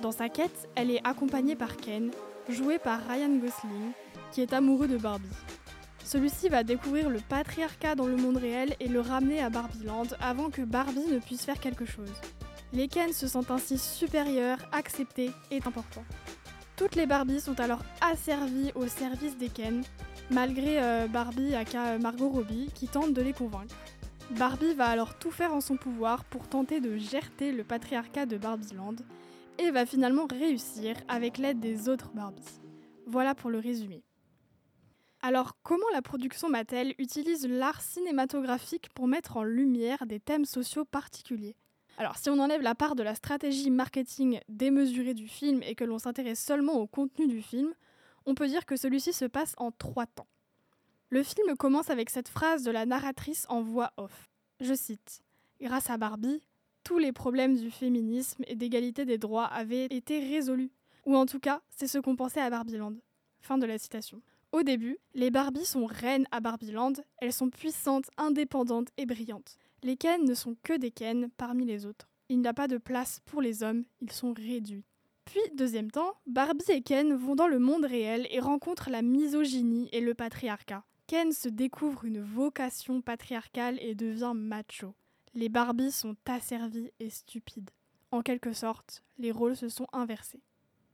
Dans 0.00 0.12
sa 0.12 0.30
quête, 0.30 0.66
elle 0.76 0.90
est 0.90 1.06
accompagnée 1.06 1.56
par 1.56 1.76
Ken, 1.76 2.10
joué 2.48 2.78
par 2.78 3.06
Ryan 3.06 3.36
Gosling, 3.36 3.92
qui 4.32 4.40
est 4.40 4.54
amoureux 4.54 4.88
de 4.88 4.96
Barbie. 4.96 5.28
Celui-ci 6.02 6.48
va 6.48 6.64
découvrir 6.64 7.10
le 7.10 7.18
patriarcat 7.20 7.96
dans 7.96 8.06
le 8.06 8.16
monde 8.16 8.38
réel 8.38 8.76
et 8.80 8.88
le 8.88 9.02
ramener 9.02 9.42
à 9.42 9.50
Barbieland 9.50 10.06
avant 10.22 10.48
que 10.48 10.62
Barbie 10.62 11.12
ne 11.12 11.18
puisse 11.18 11.44
faire 11.44 11.60
quelque 11.60 11.84
chose. 11.84 12.14
Les 12.72 12.88
Ken 12.88 13.12
se 13.12 13.28
sentent 13.28 13.50
ainsi 13.50 13.76
supérieurs, 13.76 14.56
acceptés 14.72 15.32
et 15.50 15.58
importants. 15.58 16.06
Toutes 16.76 16.96
les 16.96 17.06
Barbies 17.06 17.40
sont 17.40 17.60
alors 17.60 17.82
asservies 18.00 18.72
au 18.74 18.86
service 18.86 19.36
des 19.36 19.50
Ken, 19.50 19.84
malgré 20.30 20.82
euh, 20.82 21.06
Barbie 21.08 21.54
aka 21.54 21.98
Margot 21.98 22.30
Robbie 22.30 22.70
qui 22.74 22.88
tente 22.88 23.12
de 23.12 23.20
les 23.20 23.34
convaincre. 23.34 23.76
Barbie 24.30 24.74
va 24.74 24.86
alors 24.86 25.18
tout 25.18 25.30
faire 25.30 25.54
en 25.54 25.60
son 25.60 25.76
pouvoir 25.76 26.24
pour 26.24 26.48
tenter 26.48 26.80
de 26.80 26.96
gerter 26.96 27.52
le 27.52 27.62
patriarcat 27.62 28.26
de 28.26 28.36
Barbieland 28.36 28.96
et 29.58 29.70
va 29.70 29.86
finalement 29.86 30.26
réussir 30.26 30.96
avec 31.08 31.38
l'aide 31.38 31.60
des 31.60 31.88
autres 31.88 32.10
Barbies. 32.14 32.60
Voilà 33.06 33.34
pour 33.34 33.50
le 33.50 33.58
résumé. 33.58 34.02
Alors, 35.22 35.56
comment 35.62 35.88
la 35.92 36.02
production 36.02 36.48
Mattel 36.48 36.94
utilise 36.98 37.46
l'art 37.46 37.80
cinématographique 37.80 38.88
pour 38.94 39.06
mettre 39.06 39.36
en 39.36 39.42
lumière 39.42 40.04
des 40.06 40.20
thèmes 40.20 40.44
sociaux 40.44 40.84
particuliers? 40.84 41.56
Alors, 41.96 42.16
si 42.16 42.28
on 42.28 42.38
enlève 42.40 42.62
la 42.62 42.74
part 42.74 42.96
de 42.96 43.02
la 43.02 43.14
stratégie 43.14 43.70
marketing 43.70 44.40
démesurée 44.48 45.14
du 45.14 45.28
film 45.28 45.62
et 45.62 45.74
que 45.74 45.84
l'on 45.84 45.98
s'intéresse 45.98 46.44
seulement 46.44 46.74
au 46.74 46.86
contenu 46.86 47.28
du 47.28 47.40
film, 47.40 47.72
on 48.26 48.34
peut 48.34 48.48
dire 48.48 48.66
que 48.66 48.76
celui-ci 48.76 49.12
se 49.12 49.26
passe 49.26 49.54
en 49.58 49.70
trois 49.70 50.06
temps. 50.06 50.26
Le 51.14 51.22
film 51.22 51.56
commence 51.56 51.90
avec 51.90 52.10
cette 52.10 52.26
phrase 52.26 52.64
de 52.64 52.72
la 52.72 52.86
narratrice 52.86 53.46
en 53.48 53.62
voix 53.62 53.92
off. 53.98 54.32
Je 54.58 54.74
cite 54.74 55.22
Grâce 55.60 55.88
à 55.88 55.96
Barbie, 55.96 56.42
tous 56.82 56.98
les 56.98 57.12
problèmes 57.12 57.54
du 57.54 57.70
féminisme 57.70 58.42
et 58.48 58.56
d'égalité 58.56 59.04
des 59.04 59.16
droits 59.16 59.44
avaient 59.44 59.84
été 59.84 60.18
résolus. 60.18 60.72
Ou 61.06 61.14
en 61.14 61.24
tout 61.24 61.38
cas, 61.38 61.62
c'est 61.70 61.86
ce 61.86 61.98
qu'on 61.98 62.16
pensait 62.16 62.40
à 62.40 62.50
Barbieland. 62.50 62.94
Fin 63.42 63.58
de 63.58 63.64
la 63.64 63.78
citation. 63.78 64.22
Au 64.50 64.64
début, 64.64 64.98
les 65.14 65.30
Barbies 65.30 65.64
sont 65.64 65.86
reines 65.86 66.26
à 66.32 66.40
Barbieland, 66.40 66.94
elles 67.18 67.32
sont 67.32 67.48
puissantes, 67.48 68.10
indépendantes 68.16 68.88
et 68.96 69.06
brillantes. 69.06 69.56
Les 69.84 69.96
Ken 69.96 70.24
ne 70.24 70.34
sont 70.34 70.56
que 70.64 70.76
des 70.76 70.90
Ken 70.90 71.30
parmi 71.36 71.64
les 71.64 71.86
autres. 71.86 72.08
Il 72.28 72.40
n'y 72.40 72.48
a 72.48 72.54
pas 72.54 72.66
de 72.66 72.78
place 72.78 73.20
pour 73.24 73.40
les 73.40 73.62
hommes, 73.62 73.84
ils 74.00 74.10
sont 74.10 74.32
réduits. 74.32 74.82
Puis, 75.26 75.38
deuxième 75.54 75.92
temps, 75.92 76.14
Barbie 76.26 76.72
et 76.72 76.82
Ken 76.82 77.14
vont 77.14 77.36
dans 77.36 77.46
le 77.46 77.60
monde 77.60 77.84
réel 77.84 78.26
et 78.30 78.40
rencontrent 78.40 78.90
la 78.90 79.02
misogynie 79.02 79.88
et 79.92 80.00
le 80.00 80.14
patriarcat. 80.14 80.82
Ken 81.06 81.32
se 81.32 81.48
découvre 81.48 82.04
une 82.04 82.22
vocation 82.22 83.02
patriarcale 83.02 83.78
et 83.80 83.94
devient 83.94 84.32
macho. 84.34 84.94
Les 85.34 85.48
Barbies 85.48 85.92
sont 85.92 86.16
asservies 86.26 86.92
et 86.98 87.10
stupides. 87.10 87.70
En 88.10 88.22
quelque 88.22 88.52
sorte, 88.52 89.02
les 89.18 89.30
rôles 89.30 89.56
se 89.56 89.68
sont 89.68 89.86
inversés. 89.92 90.42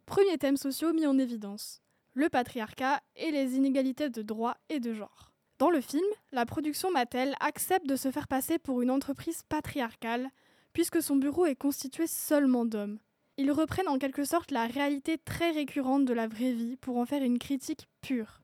Premier 0.07 0.37
thème 0.39 0.57
sociaux 0.57 0.93
mis 0.93 1.07
en 1.07 1.19
évidence 1.19 1.81
le 2.15 2.29
patriarcat 2.29 3.01
et 3.15 3.31
les 3.31 3.55
inégalités 3.55 4.11
de 4.11 4.23
droit 4.23 4.57
et 4.69 4.81
de 4.81 4.93
genre. 4.93 5.33
Dans 5.59 5.71
le 5.71 5.81
film, 5.81 6.05
la 6.33 6.45
production 6.45 6.91
Mattel 6.91 7.35
accepte 7.41 7.87
de 7.87 7.97
se 7.97 8.11
faire 8.11 8.27
passer 8.27 8.59
pour 8.59 8.83
une 8.83 8.91
entreprise 8.91 9.43
patriarcale, 9.49 10.29
puisque 10.73 11.03
son 11.03 11.17
bureau 11.17 11.47
est 11.47 11.55
constitué 11.55 12.07
seulement 12.07 12.65
d'hommes. 12.65 12.99
Ils 13.37 13.53
reprennent 13.53 13.89
en 13.89 13.99
quelque 13.99 14.25
sorte 14.25 14.51
la 14.51 14.67
réalité 14.67 15.19
très 15.19 15.51
récurrente 15.51 16.05
de 16.05 16.13
la 16.13 16.27
vraie 16.27 16.53
vie 16.53 16.77
pour 16.77 16.97
en 16.99 17.07
faire 17.07 17.23
une 17.23 17.39
critique 17.39 17.89
pure. 18.01 18.41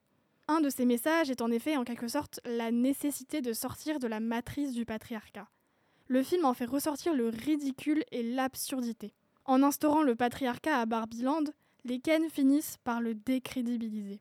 Un 0.49 0.61
de 0.61 0.71
ces 0.71 0.85
messages 0.85 1.29
est 1.29 1.43
en 1.43 1.51
effet 1.51 1.77
en 1.77 1.83
quelque 1.83 2.07
sorte 2.07 2.39
la 2.45 2.71
nécessité 2.71 3.41
de 3.41 3.53
sortir 3.53 3.99
de 3.99 4.07
la 4.07 4.21
matrice 4.21 4.73
du 4.73 4.85
patriarcat. 4.85 5.49
Le 6.07 6.23
film 6.23 6.45
en 6.45 6.55
fait 6.55 6.67
ressortir 6.67 7.15
le 7.15 7.31
ridicule 7.31 8.05
et 8.13 8.23
l'absurdité. 8.23 9.13
En 9.45 9.65
instaurant 9.65 10.03
le 10.03 10.15
patriarcat 10.15 10.79
à 10.79 10.87
Barbieland, 10.87 11.43
les 11.83 11.99
Ken 11.99 12.31
finissent 12.31 12.77
par 12.85 13.01
le 13.01 13.17
décrédibiliser. 13.17 14.21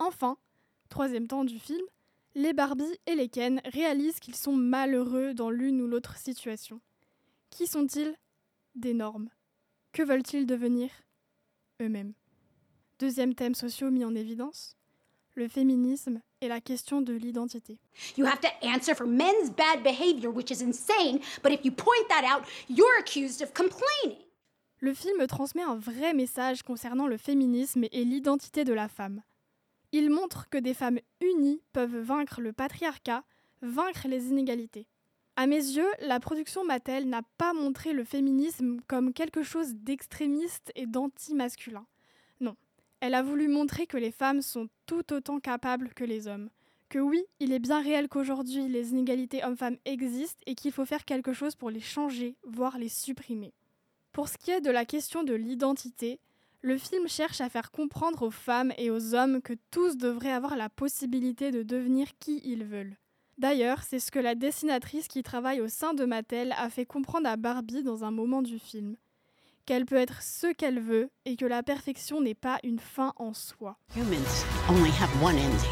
Enfin, 0.00 0.36
troisième 0.88 1.28
temps 1.28 1.44
du 1.44 1.60
film, 1.60 1.82
les 2.34 2.52
Barbie 2.52 2.98
et 3.06 3.14
les 3.14 3.28
Ken 3.28 3.60
réalisent 3.64 4.20
qu'ils 4.20 4.36
sont 4.36 4.54
malheureux 4.54 5.34
dans 5.34 5.50
l'une 5.50 5.80
ou 5.80 5.86
l'autre 5.86 6.16
situation. 6.16 6.80
Qui 7.50 7.66
sont-ils? 7.66 8.14
Des 8.74 8.94
normes. 8.94 9.30
Que 9.92 10.02
veulent-ils 10.02 10.46
devenir? 10.46 10.90
Eux-mêmes. 11.80 12.14
Deuxième 12.98 13.34
thème 13.34 13.54
social 13.54 13.90
mis 13.90 14.04
en 14.04 14.14
évidence, 14.14 14.76
le 15.34 15.48
féminisme 15.48 16.20
et 16.40 16.48
la 16.48 16.60
question 16.60 17.00
de 17.00 17.12
l'identité. 17.12 17.78
You 18.16 18.26
have 18.26 18.40
to 18.40 18.48
answer 18.62 18.94
for 18.94 19.06
men's 19.06 19.50
bad 19.50 19.82
behavior, 19.82 20.30
which 20.30 20.50
is 20.50 20.62
insane, 20.62 21.20
but 21.42 21.52
if 21.52 21.64
you 21.64 21.72
point 21.72 22.08
that 22.08 22.24
out, 22.24 22.44
you're 22.68 22.98
accused 22.98 23.42
of 23.42 23.52
complaining. 23.52 24.18
Le 24.80 24.92
film 24.92 25.26
transmet 25.26 25.62
un 25.62 25.76
vrai 25.76 26.14
message 26.14 26.62
concernant 26.62 27.06
le 27.06 27.16
féminisme 27.16 27.84
et 27.90 28.04
l'identité 28.04 28.64
de 28.64 28.72
la 28.72 28.88
femme. 28.88 29.22
Il 29.96 30.10
montre 30.10 30.48
que 30.50 30.58
des 30.58 30.74
femmes 30.74 30.98
unies 31.20 31.62
peuvent 31.72 32.00
vaincre 32.00 32.40
le 32.40 32.52
patriarcat, 32.52 33.22
vaincre 33.62 34.08
les 34.08 34.26
inégalités. 34.26 34.88
À 35.36 35.46
mes 35.46 35.54
yeux, 35.54 35.86
la 36.00 36.18
production 36.18 36.64
Mattel 36.64 37.08
n'a 37.08 37.22
pas 37.38 37.52
montré 37.52 37.92
le 37.92 38.02
féminisme 38.02 38.80
comme 38.88 39.12
quelque 39.12 39.44
chose 39.44 39.72
d'extrémiste 39.76 40.72
et 40.74 40.86
d'anti-masculin. 40.86 41.86
Non, 42.40 42.56
elle 42.98 43.14
a 43.14 43.22
voulu 43.22 43.46
montrer 43.46 43.86
que 43.86 43.96
les 43.96 44.10
femmes 44.10 44.42
sont 44.42 44.68
tout 44.86 45.12
autant 45.12 45.38
capables 45.38 45.94
que 45.94 46.02
les 46.02 46.26
hommes. 46.26 46.50
Que 46.88 46.98
oui, 46.98 47.24
il 47.38 47.52
est 47.52 47.60
bien 47.60 47.80
réel 47.80 48.08
qu'aujourd'hui 48.08 48.66
les 48.66 48.90
inégalités 48.90 49.44
hommes-femmes 49.44 49.78
existent 49.84 50.42
et 50.46 50.56
qu'il 50.56 50.72
faut 50.72 50.84
faire 50.84 51.04
quelque 51.04 51.32
chose 51.32 51.54
pour 51.54 51.70
les 51.70 51.78
changer, 51.78 52.34
voire 52.42 52.78
les 52.78 52.88
supprimer. 52.88 53.54
Pour 54.10 54.28
ce 54.28 54.38
qui 54.38 54.50
est 54.50 54.60
de 54.60 54.72
la 54.72 54.86
question 54.86 55.22
de 55.22 55.34
l'identité, 55.34 56.18
le 56.64 56.78
film 56.78 57.06
cherche 57.08 57.42
à 57.42 57.50
faire 57.50 57.70
comprendre 57.70 58.22
aux 58.22 58.30
femmes 58.30 58.72
et 58.78 58.90
aux 58.90 59.14
hommes 59.14 59.42
que 59.42 59.52
tous 59.70 59.98
devraient 59.98 60.32
avoir 60.32 60.56
la 60.56 60.70
possibilité 60.70 61.50
de 61.50 61.62
devenir 61.62 62.08
qui 62.18 62.40
ils 62.42 62.64
veulent. 62.64 62.96
D'ailleurs, 63.36 63.82
c'est 63.82 63.98
ce 63.98 64.10
que 64.10 64.18
la 64.18 64.34
dessinatrice 64.34 65.06
qui 65.06 65.22
travaille 65.22 65.60
au 65.60 65.68
sein 65.68 65.92
de 65.92 66.06
Mattel 66.06 66.54
a 66.56 66.70
fait 66.70 66.86
comprendre 66.86 67.28
à 67.28 67.36
Barbie 67.36 67.82
dans 67.82 68.02
un 68.02 68.10
moment 68.10 68.40
du 68.40 68.58
film. 68.58 68.96
Qu'elle 69.66 69.84
peut 69.84 69.96
être 69.96 70.22
ce 70.22 70.54
qu'elle 70.54 70.80
veut 70.80 71.10
et 71.26 71.36
que 71.36 71.44
la 71.44 71.62
perfection 71.62 72.22
n'est 72.22 72.34
pas 72.34 72.58
une 72.64 72.78
fin 72.78 73.12
en 73.16 73.34
soi. 73.34 73.76
Humans 73.94 74.46
only 74.70 74.90
have 74.98 75.22
one 75.22 75.36
ending. 75.36 75.68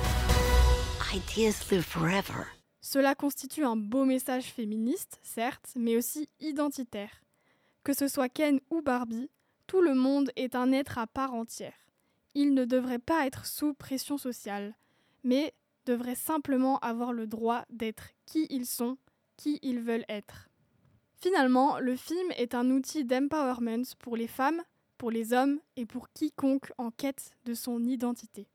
Ideas 1.15 1.71
live 1.71 1.85
forever. 1.85 2.45
Cela 2.83 3.15
constitue 3.15 3.65
un 3.65 3.77
beau 3.77 4.05
message 4.05 4.53
féministe, 4.53 5.21
certes, 5.23 5.73
mais 5.75 5.97
aussi 5.97 6.29
identitaire. 6.41 7.23
Que 7.83 7.95
ce 7.95 8.09
soit 8.09 8.29
Ken 8.29 8.61
ou 8.71 8.83
Barbie, 8.83 9.31
tout 9.73 9.81
le 9.81 9.95
monde 9.95 10.31
est 10.37 10.55
un 10.55 10.71
être 10.71 10.99
à 10.99 11.07
part 11.07 11.33
entière. 11.33 11.73
Il 12.35 12.53
ne 12.53 12.67
devrait 12.67 12.99
pas 12.99 13.27
être 13.27 13.47
sous 13.47 13.73
pression 13.73 14.19
sociale, 14.19 14.75
mais 15.25 15.55
devraient 15.87 16.15
simplement 16.15 16.79
avoir 16.81 17.15
le 17.15 17.27
droit 17.27 17.65
d'être 17.71 18.11
qui 18.27 18.47
ils 18.51 18.67
sont, 18.67 18.99
qui 19.39 19.59
ils 19.63 19.81
veulent 19.81 20.05
être. 20.11 20.51
Finalement, 21.23 21.79
le 21.79 21.97
film 21.97 22.31
est 22.37 22.55
un 22.55 22.69
outil 22.69 23.07
d'empowerment 23.07 23.87
pour 23.99 24.15
les 24.15 24.27
femmes, 24.27 24.61
pour 24.99 25.11
les 25.11 25.33
hommes 25.33 25.59
et 25.77 25.87
pour 25.87 26.11
quiconque 26.11 26.71
en 26.77 26.91
quête 26.91 27.31
de 27.47 27.55
son 27.55 27.83
identité. 27.83 28.49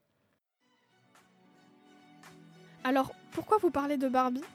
Alors, 2.84 3.12
pourquoi 3.32 3.58
vous 3.58 3.72
parlez 3.72 3.98
de 3.98 4.08
Barbie? 4.08 4.46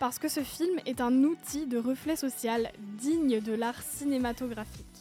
Parce 0.00 0.18
que 0.18 0.28
ce 0.28 0.42
film 0.42 0.78
est 0.84 1.00
un 1.00 1.24
outil 1.24 1.64
de 1.66 1.78
reflet 1.78 2.16
social 2.16 2.70
digne 2.98 3.40
de 3.40 3.54
l'art 3.54 3.80
cinématographique. 3.80 4.93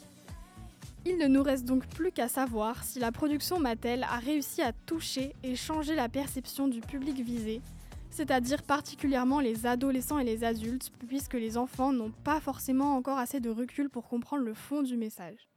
Il 1.05 1.17
ne 1.17 1.27
nous 1.27 1.43
reste 1.43 1.65
donc 1.65 1.85
plus 1.87 2.13
qu'à 2.13 2.29
savoir 2.29 2.81
si 2.85 2.97
la 2.97 3.11
production 3.11 3.59
Mattel 3.59 4.03
a 4.03 4.19
réussi 4.19 4.61
à 4.61 4.71
toucher 4.71 5.35
et 5.43 5.57
changer 5.57 5.95
la 5.95 6.07
perception 6.07 6.69
du 6.69 6.79
public 6.79 7.19
visé, 7.19 7.61
c'est-à-dire 8.09 8.63
particulièrement 8.63 9.41
les 9.41 9.65
adolescents 9.65 10.19
et 10.19 10.23
les 10.23 10.45
adultes, 10.45 10.91
puisque 11.07 11.33
les 11.33 11.57
enfants 11.57 11.91
n'ont 11.91 12.13
pas 12.23 12.39
forcément 12.39 12.95
encore 12.95 13.17
assez 13.17 13.41
de 13.41 13.49
recul 13.49 13.89
pour 13.89 14.07
comprendre 14.07 14.43
le 14.43 14.53
fond 14.53 14.81
du 14.81 14.95
message. 14.95 15.49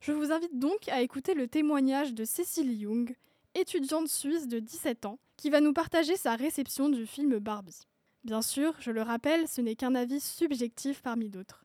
Je 0.00 0.12
vous 0.12 0.30
invite 0.30 0.58
donc 0.58 0.88
à 0.88 1.00
écouter 1.00 1.32
le 1.32 1.48
témoignage 1.48 2.12
de 2.12 2.26
Cécile 2.26 2.72
Young, 2.72 3.16
étudiante 3.54 4.08
suisse 4.08 4.46
de 4.46 4.58
17 4.58 5.06
ans, 5.06 5.18
qui 5.38 5.48
va 5.48 5.62
nous 5.62 5.72
partager 5.72 6.16
sa 6.16 6.36
réception 6.36 6.90
du 6.90 7.06
film 7.06 7.38
Barbie. 7.38 7.86
Bien 8.24 8.42
sûr, 8.42 8.74
je 8.78 8.90
le 8.90 9.00
rappelle, 9.00 9.48
ce 9.48 9.62
n'est 9.62 9.74
qu'un 9.74 9.94
avis 9.94 10.20
subjectif 10.20 11.00
parmi 11.00 11.30
d'autres. 11.30 11.61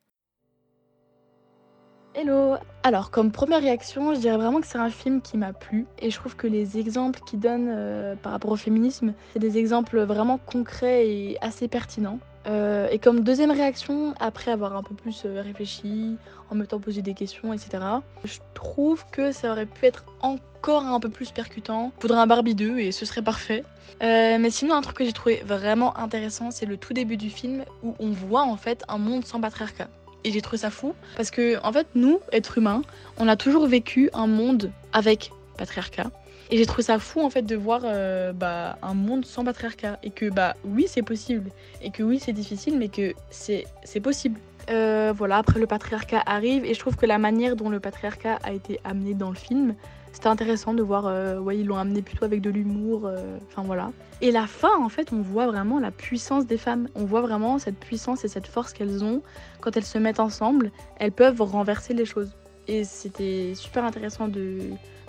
Hello 2.14 2.56
Alors, 2.82 3.10
comme 3.10 3.30
première 3.30 3.60
réaction, 3.60 4.14
je 4.14 4.20
dirais 4.20 4.36
vraiment 4.36 4.60
que 4.60 4.66
c'est 4.66 4.78
un 4.78 4.90
film 4.90 5.20
qui 5.20 5.36
m'a 5.36 5.52
plu. 5.52 5.86
Et 5.98 6.10
je 6.10 6.16
trouve 6.16 6.36
que 6.36 6.46
les 6.46 6.78
exemples 6.78 7.20
qu'il 7.20 7.38
donne 7.38 7.68
euh, 7.70 8.16
par 8.16 8.32
rapport 8.32 8.50
au 8.50 8.56
féminisme, 8.56 9.12
c'est 9.32 9.38
des 9.38 9.58
exemples 9.58 10.00
vraiment 10.00 10.38
concrets 10.38 11.06
et 11.06 11.38
assez 11.42 11.68
pertinents. 11.68 12.18
Euh, 12.46 12.88
et 12.90 12.98
comme 12.98 13.20
deuxième 13.20 13.50
réaction, 13.50 14.14
après 14.20 14.50
avoir 14.50 14.74
un 14.74 14.82
peu 14.82 14.94
plus 14.94 15.24
euh, 15.26 15.42
réfléchi, 15.42 16.16
en 16.50 16.54
me 16.54 16.66
temps 16.66 16.80
posé 16.80 17.02
des 17.02 17.12
questions, 17.12 17.52
etc., 17.52 17.84
je 18.24 18.38
trouve 18.54 19.04
que 19.12 19.30
ça 19.30 19.52
aurait 19.52 19.66
pu 19.66 19.84
être 19.84 20.04
encore 20.22 20.86
un 20.86 20.98
peu 21.00 21.10
plus 21.10 21.30
percutant. 21.30 21.92
Faudrait 22.00 22.20
un 22.20 22.26
Barbie 22.26 22.54
2 22.54 22.78
et 22.78 22.90
ce 22.90 23.04
serait 23.04 23.22
parfait. 23.22 23.64
mais 24.00 24.50
sinon, 24.50 24.74
un 24.74 24.80
truc 24.80 24.96
que 24.96 25.04
j'ai 25.04 25.12
trouvé 25.12 25.42
vraiment 25.44 25.96
intéressant, 25.98 26.50
c'est 26.50 26.66
le 26.66 26.78
tout 26.78 26.94
début 26.94 27.18
du 27.18 27.28
film 27.28 27.64
où 27.82 27.94
on 28.00 28.10
voit 28.10 28.42
en 28.42 28.56
fait 28.56 28.82
un 28.88 28.96
monde 28.96 29.26
sans 29.26 29.40
patriarcat. 29.42 29.88
Et 30.24 30.32
j'ai 30.32 30.40
trouvé 30.42 30.58
ça 30.58 30.70
fou 30.70 30.94
parce 31.16 31.30
que, 31.30 31.64
en 31.64 31.72
fait, 31.72 31.86
nous, 31.94 32.20
êtres 32.32 32.58
humains, 32.58 32.82
on 33.18 33.28
a 33.28 33.36
toujours 33.36 33.66
vécu 33.66 34.10
un 34.12 34.26
monde 34.26 34.70
avec 34.92 35.30
patriarcat. 35.56 36.10
Et 36.50 36.56
j'ai 36.56 36.66
trouvé 36.66 36.82
ça 36.82 36.98
fou 36.98 37.20
en 37.20 37.28
fait 37.28 37.42
de 37.42 37.56
voir 37.56 37.82
euh, 37.84 38.32
bah, 38.32 38.78
un 38.82 38.94
monde 38.94 39.26
sans 39.26 39.44
patriarcat 39.44 39.98
et 40.02 40.10
que 40.10 40.30
bah 40.30 40.56
oui 40.64 40.86
c'est 40.88 41.02
possible 41.02 41.50
et 41.82 41.90
que 41.90 42.02
oui 42.02 42.18
c'est 42.24 42.32
difficile 42.32 42.78
mais 42.78 42.88
que 42.88 43.12
c'est 43.30 43.66
possible. 44.02 44.40
Euh, 44.70 45.12
voilà 45.14 45.36
après 45.36 45.60
le 45.60 45.66
patriarcat 45.66 46.22
arrive 46.24 46.64
et 46.64 46.74
je 46.74 46.80
trouve 46.80 46.96
que 46.96 47.06
la 47.06 47.18
manière 47.18 47.54
dont 47.54 47.68
le 47.68 47.80
patriarcat 47.80 48.38
a 48.42 48.52
été 48.52 48.80
amené 48.84 49.14
dans 49.14 49.28
le 49.28 49.36
film 49.36 49.74
C'était 50.12 50.28
intéressant 50.28 50.74
de 50.74 50.82
voir, 50.82 51.06
euh, 51.06 51.38
ouais, 51.38 51.58
ils 51.58 51.66
l'ont 51.66 51.76
amené 51.76 52.02
plutôt 52.02 52.24
avec 52.24 52.40
de 52.40 52.50
l'humour, 52.50 53.06
euh, 53.06 53.38
enfin 53.46 53.62
voilà. 53.62 53.92
Et 54.20 54.32
la 54.32 54.46
fin, 54.46 54.76
en 54.78 54.88
fait, 54.88 55.12
on 55.12 55.22
voit 55.22 55.46
vraiment 55.46 55.78
la 55.78 55.90
puissance 55.90 56.46
des 56.46 56.58
femmes. 56.58 56.88
On 56.94 57.04
voit 57.04 57.20
vraiment 57.20 57.58
cette 57.58 57.78
puissance 57.78 58.24
et 58.24 58.28
cette 58.28 58.46
force 58.46 58.72
qu'elles 58.72 59.04
ont 59.04 59.22
quand 59.60 59.76
elles 59.76 59.84
se 59.84 59.98
mettent 59.98 60.20
ensemble. 60.20 60.72
Elles 60.96 61.12
peuvent 61.12 61.40
renverser 61.40 61.94
les 61.94 62.04
choses. 62.04 62.32
Et 62.66 62.84
c'était 62.84 63.54
super 63.54 63.84
intéressant 63.84 64.28
de, 64.28 64.58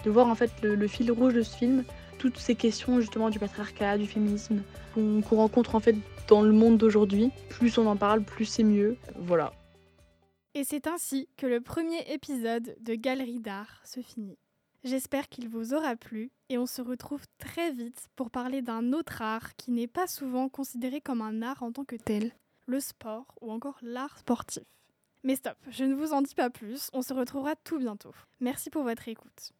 de 0.04 0.10
voir 0.10 0.28
en 0.28 0.36
fait 0.36 0.52
le, 0.62 0.88
fil 0.88 1.12
rouge 1.12 1.34
de 1.34 1.42
ce 1.42 1.58
film, 1.58 1.84
toutes 2.20 2.38
ces 2.38 2.56
questions 2.56 3.00
justement 3.02 3.30
du 3.30 3.40
patriarcat, 3.40 3.98
du 3.98 4.06
féminisme 4.06 4.62
qu'on 4.94 5.22
qu'on 5.22 5.38
rencontre 5.38 5.76
en 5.76 5.80
fait 5.80 5.96
dans 6.28 6.42
le 6.42 6.52
monde 6.52 6.78
d'aujourd'hui. 6.78 7.32
Plus 7.50 7.78
on 7.78 7.88
en 7.88 7.96
parle, 7.96 8.22
plus 8.22 8.46
c'est 8.46 8.64
mieux. 8.64 8.96
Voilà. 9.18 9.54
Et 10.54 10.64
c'est 10.64 10.88
ainsi 10.88 11.30
que 11.38 11.48
le 11.48 11.62
premier 11.62 12.02
épisode 12.12 12.76
de 12.82 12.96
Galerie 12.96 13.40
d'art 13.40 13.82
se 13.86 14.02
finit. 14.02 14.38
J'espère 14.84 15.28
qu'il 15.28 15.50
vous 15.50 15.74
aura 15.74 15.98
plu 15.98 16.32
et 16.48 16.58
on 16.58 16.66
se 16.66 16.82
retrouve 16.82 17.24
très 17.38 17.72
vite 17.72 18.08
pour 18.16 18.32
parler 18.32 18.62
d'un 18.62 18.94
autre 18.94 19.22
art 19.22 19.56
qui 19.58 19.72
n'est 19.72 19.88
pas 19.88 20.08
souvent 20.08 20.48
considéré 20.48 21.02
comme 21.02 21.22
un 21.22 21.42
art 21.42 21.64
en 21.64 21.74
tant 21.74 21.84
que 21.84 21.98
tel, 21.98 22.32
le 22.66 22.80
sport 22.80 23.26
ou 23.42 23.52
encore 23.52 23.78
l'art 23.82 24.18
sportif. 24.20 24.64
Mais 25.24 25.36
stop, 25.36 25.58
je 25.70 25.84
ne 25.84 25.94
vous 25.94 26.14
en 26.14 26.22
dis 26.22 26.34
pas 26.34 26.50
plus, 26.50 26.90
on 26.94 27.02
se 27.02 27.14
retrouvera 27.14 27.58
tout 27.58 27.78
bientôt. 27.78 28.14
Merci 28.40 28.70
pour 28.70 28.84
votre 28.84 29.10
écoute. 29.10 29.52